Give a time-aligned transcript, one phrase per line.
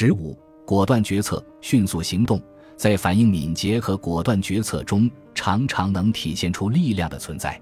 [0.00, 2.40] 十五，果断决策，迅速行动，
[2.76, 7.60] 在反应敏捷和果断决策中，常常能体现出力量的存在。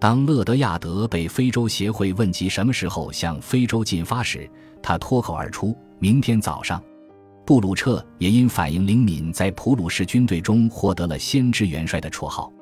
[0.00, 4.50] 当勒德亚德被非洲协会问及什么时候向非洲进发时，
[4.82, 6.82] 他脱口而出：“明天早上。”
[7.46, 12.52] 布鲁彻也因反应灵敏，在普鲁士军队中获得了“先知元帅”的绰号。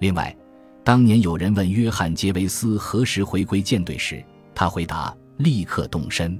[0.00, 0.36] 另外，
[0.82, 4.20] 当年有人问约翰·杰维斯何时回归舰队时，
[4.56, 6.36] 他回答：“立刻动身。”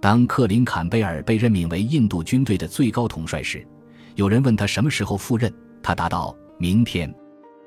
[0.00, 3.66] 当克林坎贝尔被任命为印度军队的最高统帅时，
[4.14, 5.52] 有人问他什么时候赴任，
[5.82, 7.12] 他答道：“明天。”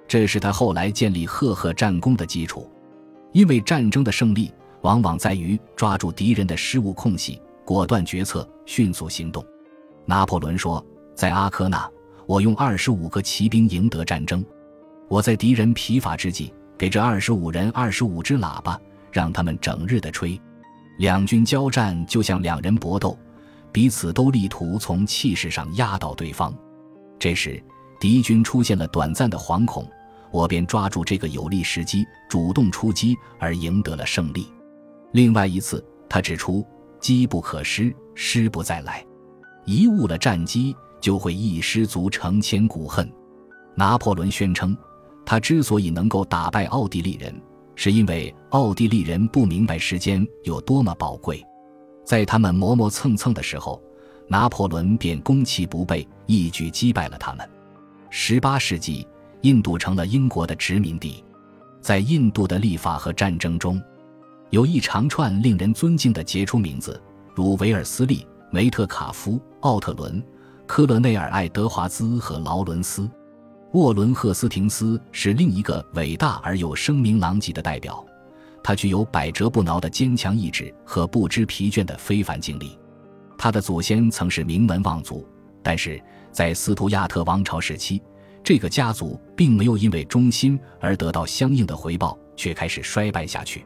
[0.08, 2.72] 这是他后来建立赫赫战功的基础，
[3.34, 9.46] 因为战争的胜利往往在于抓住敌人的失误空隙，果断决策，迅速行动。
[10.06, 11.90] 拿破仑说：“在阿科纳，
[12.26, 14.46] 我用二十五个骑兵赢得战争。
[15.10, 18.80] 我在敌人疲乏之际，给这二十五人二十五只喇叭，
[19.12, 20.40] 让他们整日的吹。
[20.98, 23.18] 两军交战就像两人搏斗，
[23.72, 26.54] 彼此都力图从气势上压倒对方。
[27.20, 27.62] 这时，
[28.00, 29.88] 敌军出现了短暂的惶恐。”
[30.30, 34.52] 我便抓住这个有利时机，主动出击，而赢得了胜利。
[35.14, 36.64] 另外一次，他指出
[37.00, 39.04] ：“机不可失，失不再来。
[39.66, 43.10] 贻误了战机，就会一失足成千古恨。”
[43.74, 44.78] 拿破仑宣称，
[45.26, 47.34] 他之所以能够打败奥地利人，
[47.78, 51.42] 是因为奥地利人不明白时间有多么宝贵，
[52.04, 53.82] 在他们磨磨蹭蹭的时候，
[54.28, 57.50] 拿破仑便攻其不备，一举击败了他们。
[58.10, 59.08] 十八世纪。
[59.42, 61.24] 印度成了英国的殖民地，
[61.80, 63.80] 在印度的立法和战争中，
[64.50, 67.00] 有一长串令人尊敬的杰出名字，
[67.36, 70.22] 如维尔斯利、梅特卡夫、奥特伦、
[70.66, 73.08] 科勒内尔、爱德华兹和劳伦斯。
[73.78, 78.04] 沃伦·赫斯廷斯是另一个伟大而又声名狼藉的代表，
[78.64, 82.76] 他具有百折不挠的坚强意志和不知疲倦的非凡经历。
[83.38, 85.24] 他的祖先曾是名门望族，
[85.62, 88.02] 但是在斯图亚特王朝时期。
[88.44, 93.64] 这个家族并没有因为忠心而得到相应的回报，却开始衰败下去。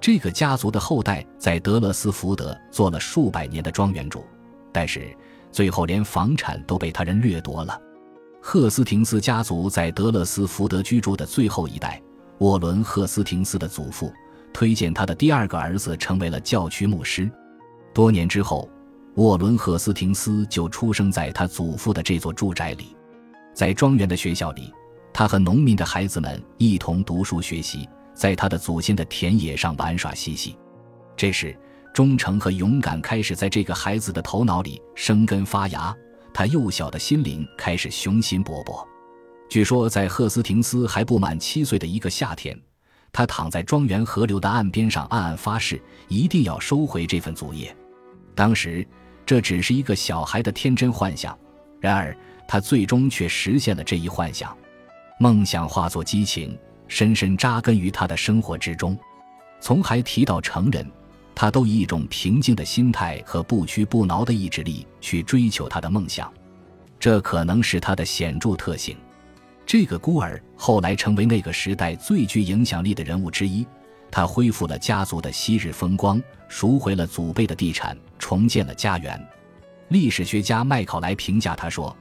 [0.00, 4.24] 这个家族的后代在德勒斯福德做了数百年的庄园主，
[4.70, 5.12] 但是
[5.50, 7.76] 最后连房产都被他人掠夺了。
[8.40, 12.00] 赫斯廷斯家族在德勒斯福德居住的最后一代，
[12.38, 14.10] 沃伦·赫斯廷斯的祖父
[14.52, 17.30] 推荐他的第二个儿子成为了教区牧师。
[17.92, 18.68] 多年之后，
[19.16, 22.96] 沃伦·赫斯廷斯就出生在他祖父的这座住宅里。
[23.52, 24.72] 在庄园的学校里，
[25.12, 30.56] 他和农民的孩子们一同读书学习，在他的祖先的田野上玩耍嬉戏。
[31.14, 31.54] 这时，
[31.92, 35.94] 忠诚和勇敢开始在这个孩子的头脑里生根发芽，
[36.40, 38.82] 他幼小的心灵开始雄心勃勃。
[39.50, 42.58] 据说，在赫斯廷斯还不满七岁的一个夏天，
[43.12, 45.78] 他躺在庄园河流的岸边上，暗暗发誓
[46.08, 47.76] 一定要收回这份祖业。
[48.34, 48.88] 当时，
[49.26, 51.38] 这只是一个小孩的天真幻想。
[51.78, 52.16] 然而，
[52.48, 54.56] 他最终却实现了这一幻想，
[55.18, 56.58] 梦想化作激情，
[56.88, 58.98] 深深扎根于他的生活之中。
[59.60, 60.90] 从孩提到成人，
[61.34, 66.32] 他都以一种平静的心态和不屈不挠的意志力去追求他的梦想，
[66.98, 68.96] 这可能是他的显著特性。
[69.64, 73.66] 这个孤儿后来成为那个时代最具影响力的人物之一，
[74.10, 79.20] 他恢复了家族的昔日风光，赎回了祖辈的地产，重建了家园。
[79.88, 81.96] 历史学家麦考莱评价他说。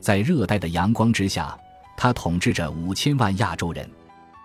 [0.00, 1.58] 在热带的阳光之下，
[1.96, 3.88] 他统治着五千万亚洲人。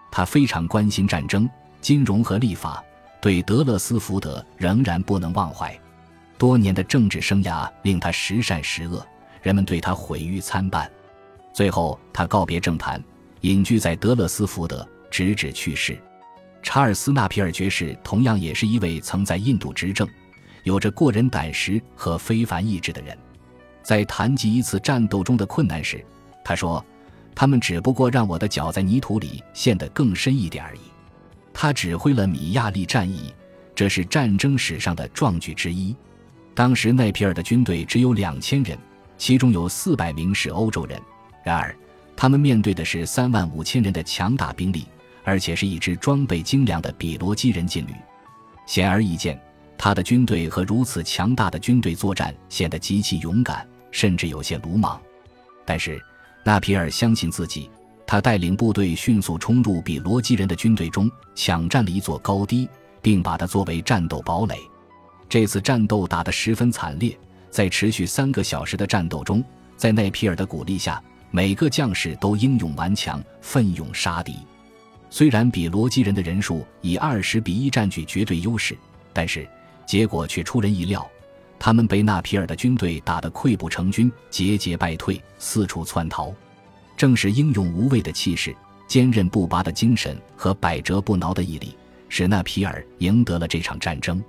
[0.10, 1.50] 他非常关心战争、
[1.82, 2.82] 金融和立法，
[3.22, 5.78] 对德勒斯福德仍然不能忘怀。
[6.38, 9.06] 多年的政治生涯令他时善时恶，
[9.42, 10.90] 人们对他毁誉参半。
[11.54, 13.04] 最后，他告别政坛，
[13.42, 16.00] 隐居在德勒斯福德，直至去世。
[16.62, 20.08] 查尔斯·纳皮尔爵士同样也是一位曾在印度执政、
[20.64, 23.18] 有着过人胆识和非凡意志的人。
[23.82, 26.06] 在谈及一次战斗中的困难时，
[26.44, 26.86] 他说
[27.36, 30.82] ：“他们只不过让我的脚在泥土里陷得更深一点而已。”
[31.62, 33.34] 他指挥了米亚利战役，
[33.76, 35.94] 这是战争史上的壮举之一。
[36.56, 38.80] 当时奈皮尔的军队只有两千人，
[39.18, 40.98] 其中有四百名是欧洲人。
[41.44, 41.76] 然而，
[42.16, 44.86] 他们面对的是三万五千人的强大兵力，
[45.26, 47.92] 而且是一支装备精良的比罗基人劲旅。
[48.66, 49.38] 显而易见，
[49.78, 53.68] 他的军队和如此强大的军队作战显得极其勇敢。
[53.92, 54.98] 甚至有些鲁莽，
[55.66, 56.02] 但是
[56.46, 57.70] 纳皮尔相信自己，
[58.10, 62.68] 他带领部队迅速冲入比罗基人的军队中，抢占了一座高地，
[63.04, 64.56] 并把它作为战斗堡垒。
[65.30, 67.16] 这次战斗打得十分惨烈，
[67.52, 69.44] 在持续三个小时的战斗中，
[69.78, 74.38] 在奈皮尔的鼓励下，每个将士都英勇顽强，奋勇杀敌。
[75.12, 78.76] 虽然比罗基人的人数以二十比一占据绝对优势，
[79.14, 79.48] 但是
[79.86, 81.08] 结果却出人意料。
[81.60, 86.34] 他们被纳皮尔的军队打得溃不成军，节节败退，四处窜逃。
[87.00, 88.54] 正是英勇无畏的气势、
[88.86, 91.74] 坚韧不拔的精神和百折不挠的毅力，
[92.10, 94.22] 使纳皮尔赢得了这场战争。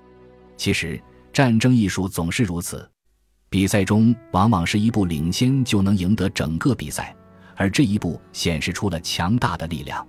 [0.56, 1.02] 其实，
[1.32, 2.88] 战争艺术总是如此，
[3.48, 7.12] 比赛中往往是一步领先就能赢得整个比赛，
[7.56, 10.06] 而这一步显示出了强大的力量。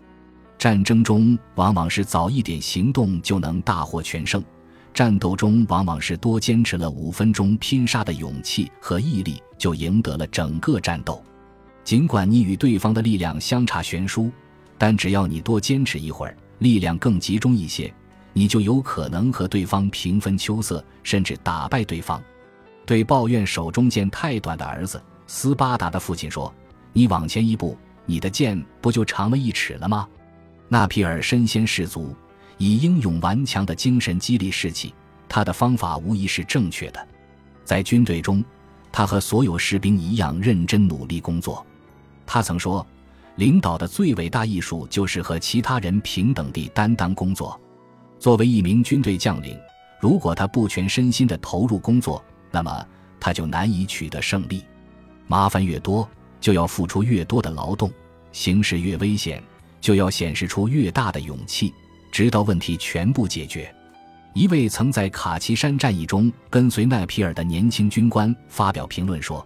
[0.59, 4.43] 战争中往往是早一点行动就能大获全胜。
[4.93, 11.25] 战斗中往往是多坚持了五分钟拼杀的勇气和毅力，就赢得了整个战斗。
[11.83, 14.31] 尽管你与对方的力量相差悬殊，
[14.77, 17.93] 但只要你多坚持一会儿，力量更集中一些，
[18.33, 22.21] 你就有可能和对方平分秋色，甚至打败对方。
[22.85, 26.53] 对抱怨手中剑太短的儿子，斯巴达的父亲说
[26.93, 30.07] ：“你往前一步，你的剑不就长了一尺了吗？”
[30.69, 32.15] 纳皮尔身先士卒。
[32.57, 34.93] 以英勇顽强的精神激励士气，
[35.27, 37.07] 他的方法无疑是正确的。
[37.65, 38.45] 在军队中，
[38.91, 41.65] 他和所有士兵一样认真努力工作。
[42.33, 42.87] 他曾说
[43.35, 47.59] ：“领导的最伟大艺术就是和其他人平等地担当工作。”
[48.19, 49.59] 作为一名军队将领，
[49.99, 52.87] 如果他不全身心地投入工作，那么
[53.19, 54.63] 他就难以取得胜利。
[55.27, 57.89] 麻烦越多，就要付出越多的劳动；
[58.31, 59.43] 形势越危险，
[59.81, 61.73] 就要显示出越大的勇气。
[62.13, 63.69] 直到问题全部解决。
[64.33, 69.45] 一位曾在卡奇山战役中跟随奈皮尔的年轻军官发表评论说：“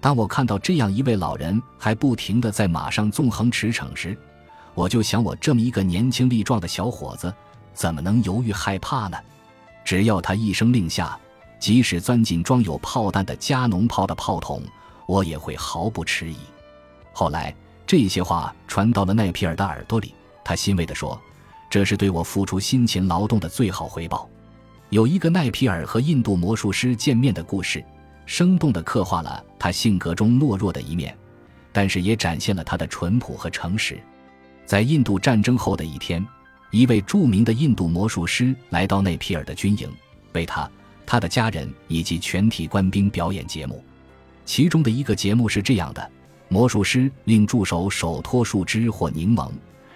[0.00, 4.16] 当我看到这样一位老人还不停地在马上纵横驰骋时，
[4.74, 7.32] 我就想，我这么一个年轻力壮的小伙子，
[7.74, 9.18] 怎么能犹豫害怕呢？
[9.84, 11.18] 只要他一声令下，
[11.58, 14.62] 即使钻进装有炮弹的加农炮的炮筒，
[15.06, 16.36] 我也会毫不迟疑。”
[17.12, 17.54] 后来，
[17.86, 20.14] 这些话传到了奈皮尔的耳朵里，
[20.44, 21.20] 他欣慰地说。
[21.68, 24.28] 这是对我付出辛勤劳动的最好回报。
[24.88, 27.84] 有一个奈皮尔和印度魔术师见面的故事，
[28.30, 31.12] 生动地刻画了他性格中懦弱的一面，
[31.72, 33.98] 但是也展现了他的淳朴和诚实。
[34.64, 36.24] 在印度战争后的一天，
[36.70, 39.90] 一位著名的印度魔术师来到内皮尔的军营，
[40.32, 40.70] 为他、
[41.04, 43.82] 他的家人以及全体官兵表演节目。
[44.44, 46.10] 其中的一个节目是这样的：
[46.46, 49.50] 魔术师令助手手托树枝或柠檬。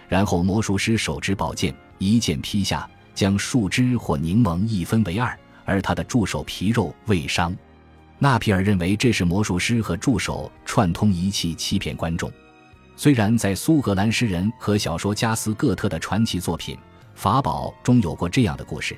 [0.09, 7.57] 然后魔术师手执宝剑，一剑劈下，将树枝或柠檬一分为二，而他的助手皮肉未伤。
[8.25, 12.33] 纳皮尔认为这是魔术师和助手串通一气欺骗观众。
[12.97, 16.75] 虽然在苏格兰诗人和小说家斯各特的传奇作品
[17.15, 18.97] 《法宝》中有过这样的故事，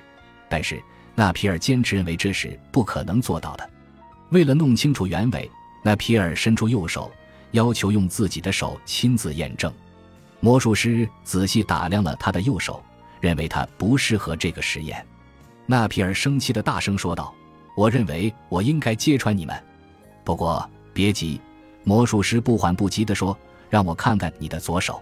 [0.49, 0.81] 但是
[1.17, 3.69] 纳皮尔坚持认为这是不可能做到的。
[4.31, 5.51] 为了弄清楚原委，
[5.83, 7.11] 纳皮尔伸出右手，
[7.51, 9.75] 要求用自己的手亲自验证。
[10.39, 12.81] 魔术师仔细打量了他的右手，
[13.19, 15.05] 认为他不适合这个实验。
[15.67, 17.35] 纳皮尔生气的大声说道
[17.77, 19.57] ：“我认为我应该揭穿你们。
[20.25, 21.41] 不过别急。”
[21.85, 23.39] 魔术师不缓不急地说
[23.71, 25.01] ：“让我看看你的左手。”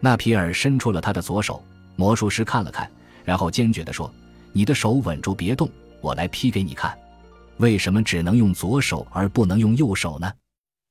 [0.00, 1.62] 纳皮尔伸出了他的左手。
[1.94, 2.90] 魔术师看了看，
[3.24, 4.12] 然后坚决地说
[4.52, 5.70] ：“你的手稳住，别动，
[6.00, 6.92] 我来劈给你看。
[7.58, 10.28] 为什么只能用左手而不能用右手呢？”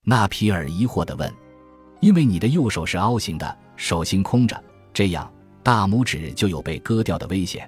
[0.06, 1.30] 纳皮尔疑惑地问。
[2.00, 5.32] “因为你的右手是凹形的。”手心空着，这样
[5.62, 7.62] 大拇指就有被割掉的危险；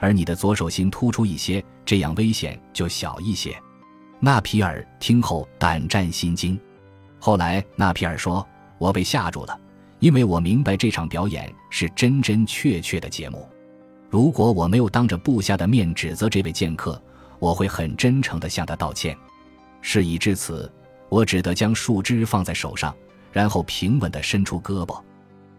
[0.00, 3.56] 而你的左手心突出一些，这样危险就小一些。
[4.20, 6.58] 纳皮尔听后胆战心惊。
[7.18, 8.46] 后来纳皮尔说
[8.78, 9.58] ：“我被吓住了，
[9.98, 13.48] 因为我明白这场表演是真真确确的节目。
[14.10, 17.00] 如果我没有当着部下的面指责这位剑客，
[17.38, 19.16] 我会很真诚地向他道歉。
[19.80, 20.72] 事已至此，
[21.08, 22.94] 我只得将树枝放在手上，
[23.32, 24.98] 然后平稳地伸出胳膊。”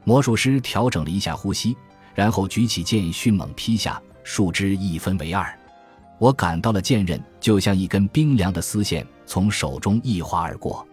[0.05, 1.75] 魔术师调整了一下呼吸，
[2.13, 5.51] 然后举起剑，迅猛劈下，树枝一分为二。
[6.17, 10.85] 我感到了剑刃就像一根冰凉的丝线从手中一划而过。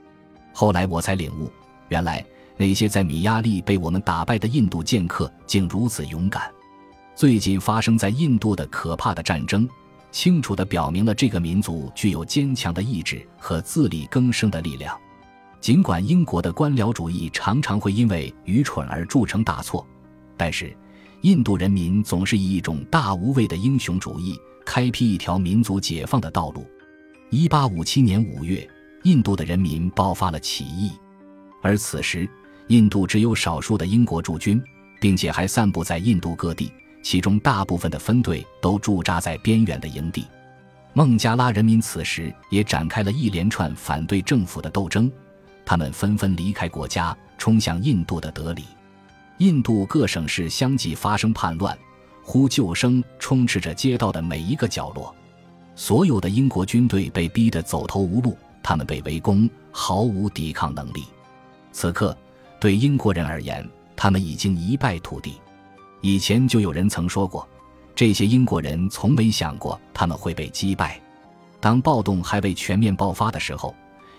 [0.53, 1.51] 后来我才领悟，
[1.89, 2.25] 原来
[2.57, 6.51] 那些在米亚利被我们打败的印度剑客竟如此勇敢。
[7.15, 9.69] 最近发生在印度的可怕的战争，
[10.11, 14.99] 清楚地表明了这个民族具有坚强的意志和自力更生的力量。
[15.61, 19.87] 尽管英国的官僚主义常常会因为愚蠢而铸成大错，
[20.37, 20.77] 但是
[21.21, 24.37] 印度人民总是以一种大无畏的英雄主义
[24.73, 26.67] 开辟一条民族解放的道路。
[27.29, 28.67] 一八五七年五月，
[29.03, 30.93] 印度的人民爆发了起义，
[31.61, 32.27] 而此时
[32.69, 34.63] 印度只有少数的英国驻军，
[34.99, 40.25] 并且还散布在印度各地，其中大部分的分队都驻扎在边远的营地。
[40.95, 45.13] 孟加拉人民此时也展开了一连串反对政府的斗争。
[45.67, 48.65] 他们纷纷离开国家，冲向印度的德里。
[49.37, 51.77] 印度各省市相继发生叛乱，
[52.23, 55.15] 呼救声充斥着街道的每一个角落。
[55.75, 61.05] 所有的英国军队被逼得走投无路，他们被围攻，毫无抵抗能力。
[61.73, 62.17] 此刻，
[62.61, 65.41] 对英国人而言，他们已经一败涂地。
[66.03, 67.49] 以前就有人曾说过，
[67.95, 71.01] 这些英国人从没想过他们会被击败。
[71.59, 73.75] 当暴动还未全面爆发的时候，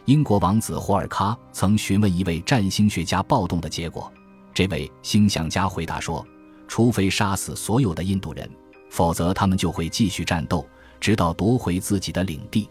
[0.05, 4.11] 英国王子霍尔卡曾询问一位占星学家暴动的结果。
[4.53, 6.25] 这位星象家回答说
[6.67, 8.49] ：“除非杀死所有的印度人，
[8.89, 10.67] 否则他们就会继续战斗，
[10.99, 12.69] 直到夺回自己的领地。”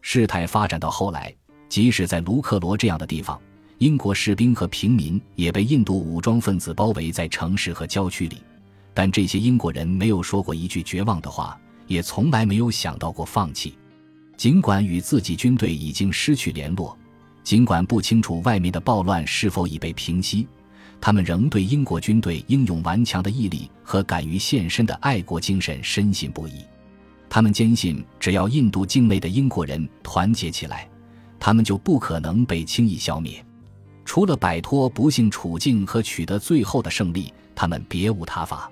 [0.00, 1.34] 事态发展到后来，
[1.68, 3.40] 即使在卢克罗这样的地方，
[3.78, 8.38] 英国士兵和平民也被印度武装分子包围在城市和郊区里。
[8.94, 13.76] 但这些英国人没有说过一句绝望的话，也从来没有想到过放弃。
[14.36, 16.96] 尽管与自己军队已经失去联络，
[17.42, 20.46] 尽管不清楚外面的暴乱是否已被平息，
[21.00, 26.64] 他们仍对英国军队英勇顽强的毅力和敢于献身的爱国精神深信不疑。
[27.28, 30.88] 他们坚信，只要印度境内的英国人团结起来，
[31.38, 33.44] 他们就不可能被轻易消灭。
[34.04, 38.70] 除了摆脱不幸处境和取得最后的胜利，他们别无他法。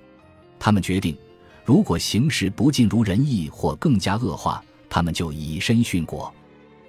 [0.58, 1.16] 他们决定，
[1.64, 6.32] 如果形势不尽如人意或更加恶化，他们就以身殉国，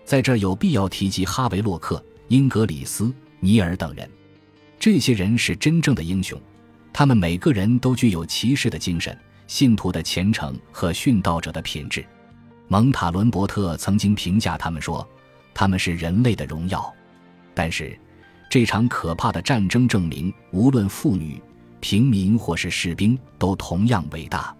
[0.05, 4.09] 在这儿有必要提及哈维洛克、英格里斯、尼尔等人。
[4.79, 6.39] 这些人是真正的英雄，
[6.93, 9.17] 他们每个人都具有骑士的精神、
[9.47, 12.05] 信徒的虔诚和殉道者的品质。
[12.67, 15.07] 蒙塔伦伯特曾经评价他们说
[15.53, 16.93] ：“他们是人类的荣耀。”
[17.53, 17.97] 但是，
[18.49, 21.41] 这场可怕的战争证明，无论妇女、
[21.79, 24.55] 平民或是士兵，都同样伟大。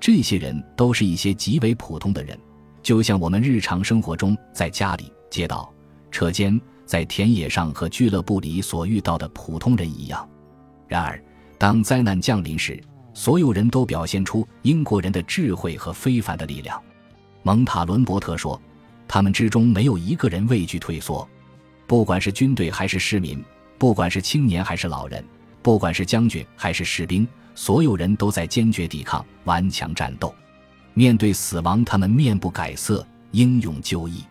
[0.00, 2.38] 这些人都是一些极为普通的人。
[2.82, 5.70] 就像我们日常生活中在家里、街道、
[6.10, 6.58] 车间、
[6.90, 10.28] 在田野上和俱乐部里所遇到的普通人一样。
[10.88, 11.22] 然而，
[11.56, 12.82] 当灾难降临时，
[13.14, 16.82] 所有人都表现出英国人的智慧和非凡的力量。
[17.44, 18.60] 蒙塔伦伯特说
[19.06, 21.28] ：“他们之中没有一个人畏惧退缩，
[21.86, 23.40] 不管是军队还是市民，
[23.78, 25.24] 不管是青年还是老人，
[25.62, 30.34] 不管是将军还是士兵，所有人都在坚决抵抗、顽强战斗。”
[30.94, 34.24] 面对死亡，他们面不改色，英勇就义。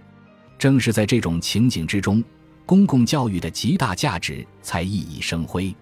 [0.57, 2.21] 正是在这种情景之中，
[2.69, 5.75] 公共教育的极大价值才熠熠生辉。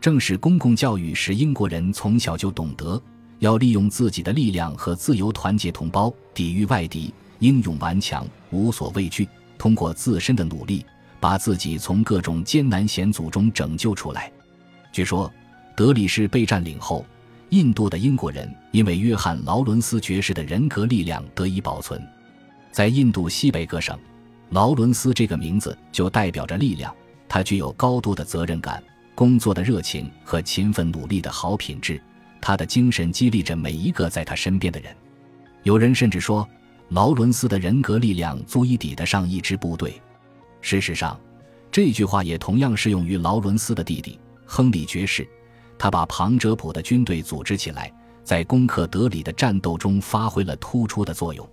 [0.00, 3.00] 正是公共教育使英国人从小就懂得
[3.38, 9.28] 要利用自己的力量和自由团结同胞，抵御外敌，英勇顽强，无所畏惧。
[9.56, 10.84] 通过自身的努力，
[11.20, 14.28] 把自己从各种艰难险阻中拯救出来。
[14.90, 15.32] 据说，
[15.76, 17.06] 德里市被占领后。
[17.50, 22.04] 印度的英国人因为约翰·劳伦斯爵士的人格力量得以保存。
[22.72, 23.96] 在印度西北各省，
[24.50, 26.94] 劳伦斯这个名字就代表着力量。
[27.28, 28.82] 他具有高度的责任感、
[29.14, 32.00] 工作的热情和勤奋努力的好品质。
[32.40, 34.94] 他的精神激励着每一个在他身边的人。
[35.62, 36.46] 有人甚至说，
[36.90, 40.00] 劳伦斯的人格力量足以抵得上一支部队。
[40.60, 41.18] 事实上，
[41.72, 45.26] 这句话也同样适用于劳伦斯的弟弟亨利爵士。
[45.78, 47.90] 他把庞哲普的军队组织起来，
[48.22, 51.48] 在攻克德里的战斗中发挥了突出的作用。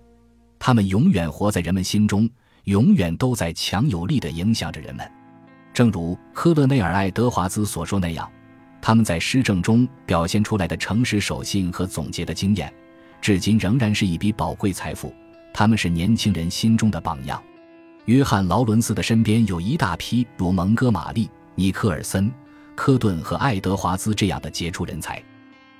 [0.58, 2.28] 他们永远活在人们心中，
[2.64, 5.10] 永远都在强有力地影响着人们。
[5.72, 8.30] 正如科勒内尔·爱德华兹所说那样，
[8.80, 12.72] 他们在施政中表现出来的诚实守信和总结的经验，
[13.20, 15.14] 至今仍然是一笔宝贵财富。
[15.54, 17.42] 他们是年轻人心中的榜样。
[18.06, 22.32] 约翰·劳伦斯的身边有一大批如蒙哥马利、尼克尔森。
[22.74, 25.22] 科顿和爱德华兹这样的杰出人才，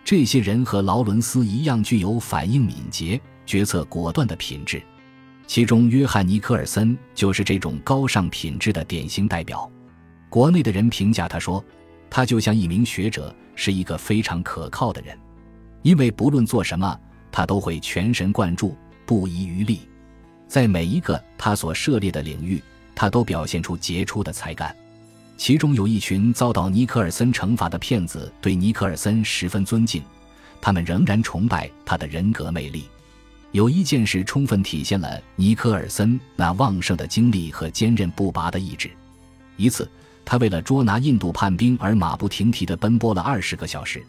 [0.05, 4.81] 这些人和劳伦斯一样具有反应敏捷、决策果断的品质。
[5.47, 9.71] 其中，约翰尼克尔森就是这种高尚品质的典型代表。
[10.31, 11.63] 国内的人评价他说
[12.09, 15.19] ：“他就像一名学者，是一个非常可靠的人，
[15.83, 16.99] 因为不论做什么，
[17.31, 19.81] 他都会全神贯注、不遗余力。
[20.49, 22.63] 在每一个他所涉猎的领域，
[22.95, 24.75] 他都表现出杰出的才干。”
[25.37, 30.03] 其中有一群遭到尼克尔森惩罚的骗子，对尼克尔森十分尊敬，
[30.61, 32.85] 他们仍然崇拜他的人格魅力。
[33.53, 38.91] 有一件事充分体现了尼克尔森那旺盛的精力和坚韧不拔的意志。
[39.59, 39.89] 一次，
[40.25, 44.03] 他为了捉拿印度叛兵而马不停蹄地奔波了二十个小时，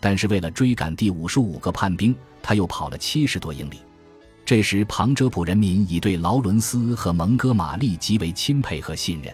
[0.00, 2.12] 但是为了追赶第五十五个叛兵，
[2.42, 3.78] 他又跑了七十多英里。
[4.44, 9.32] 这时，旁遮普人民已对劳伦斯和蒙哥马利极为钦佩和信任。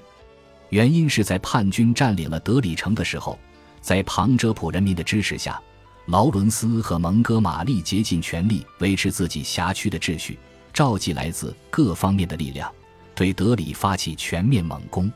[0.69, 3.39] 原因是在叛军占领了德里城的时候，
[3.81, 5.59] 在旁遮普人民的支持下，
[6.07, 10.39] 劳伦斯和蒙哥马利竭尽全力维持自己辖区的秩序，
[10.73, 12.71] 召集来自各方面的力量，
[13.15, 15.11] 对德里发起全面猛攻。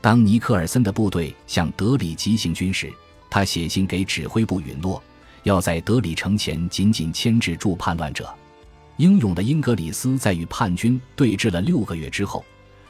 [0.00, 2.90] 当尼克尔森的部队向德里急行军时，
[3.28, 5.02] 他写信给指挥部允诺，
[5.42, 8.32] 要在德里城前紧紧牵制住叛乱者。
[8.96, 12.42] 英勇的英格里斯在与叛军对峙了六个月之后，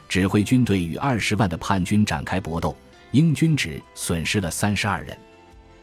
[0.07, 2.75] 指挥军队与二十万的叛军展开搏斗，
[3.11, 5.17] 英军只损失了三十二人。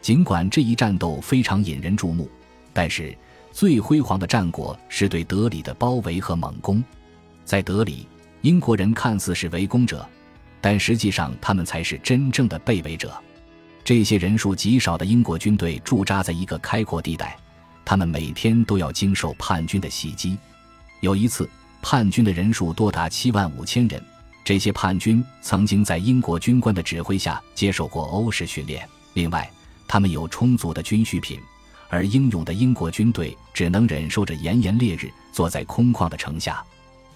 [0.00, 2.28] 尽管这一战斗非常引人注目，
[2.72, 3.16] 但是
[3.52, 6.82] 最辉煌的战果是对德里的包围和猛攻。
[7.44, 8.06] 在德里，
[8.42, 10.08] 英国人看似是围攻者，
[10.60, 13.12] 但实际上他们才是真正的被围者。
[13.82, 17.36] 这些人数极少的英国军队驻扎在一个开阔地带。
[17.84, 20.38] 他们每天都要经受叛军的袭击。
[21.00, 21.48] 有一次，
[21.82, 24.00] 叛军的人数多达七万五千人。
[24.44, 28.88] 这些叛军曾经在英国军官的指挥下接受过欧式训练。
[29.14, 29.50] 另外，
[29.92, 31.40] 他们有充足的军需品，
[31.88, 36.62] 而英勇的英国军队只能忍受着炎炎烈日，坐在空旷的城下。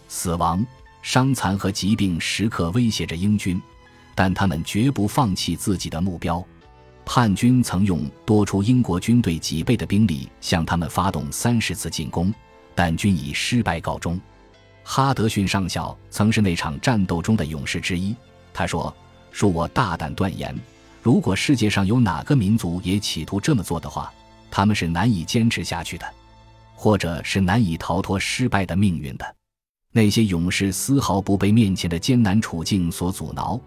[0.09, 0.66] 死亡、
[1.00, 3.62] 伤残和疾病时刻威胁着英军，
[4.12, 6.45] 但他们绝不放弃自己的目标。
[7.04, 12.35] 叛军曾用多出英国军队几倍的兵力向他们发动三十次进攻，
[12.75, 14.21] 但均以失败告终。
[14.83, 18.16] 哈德逊上校曾是那场战斗中的勇士之一。
[18.52, 18.93] 他说
[19.33, 20.52] ：“恕我大胆断言，
[21.04, 24.11] 如果世界上有哪个民族也企图这么做的话，
[24.50, 26.06] 他们是难以坚持下去的，
[26.75, 29.37] 或者是难以逃脱失败的命运的。
[29.92, 33.61] 那些勇士丝毫不被面前的艰难处境所阻挠，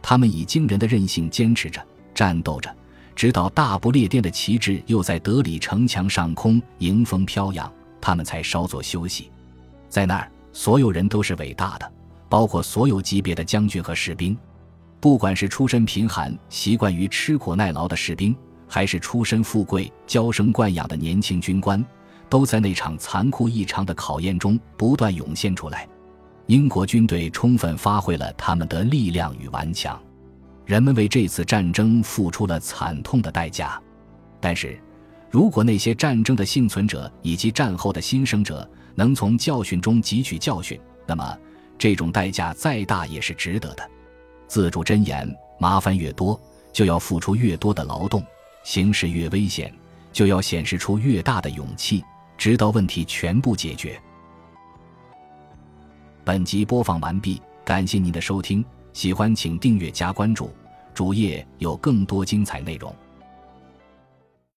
[0.00, 1.84] 他们以惊人的韧性坚持着，
[2.14, 2.72] 战斗着。”
[3.16, 9.32] 直到大不列颠的旗帜又在德里城墙上空迎风飘扬，他们才稍作休息。
[9.88, 11.92] 在那儿，所有人都是伟大的，
[12.28, 14.36] 包括所有级别的将军和士兵。
[15.04, 18.34] 不管是出身贫寒、习惯于吃苦耐劳的士兵，
[18.66, 21.84] 还是出身富贵、娇生惯养的年轻军官，
[22.30, 25.86] 都在那场残酷异常的考验中不断涌现出来。
[26.46, 30.00] 英国军队充分发挥了他们的力量与顽强。
[30.64, 33.78] 人们为这次战争付出了惨痛的代价，
[34.40, 34.80] 但是，
[35.30, 41.38] 如果那些战争的幸存者以及战后的新生者能从教训中汲取教训，那么
[41.76, 43.90] 这种代价再大也是值得的。
[44.46, 46.40] 自主箴言：麻烦越多，
[46.72, 48.20] 就要付出越多的劳动；
[48.62, 49.72] 形势越危险，
[50.12, 52.04] 就要显示出越大的勇气，
[52.36, 54.00] 直到问题全部解决。
[56.24, 58.64] 本集播放完毕，感谢您的收听。
[58.92, 60.50] 喜欢请订阅加关注，
[60.94, 62.94] 主页有更多精彩内容。